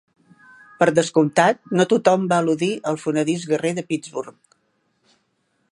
[0.79, 4.59] Per descomptat, no tothom va eludir el fonedís guerrer de Pittsburgh.